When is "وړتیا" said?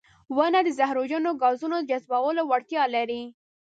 2.47-2.83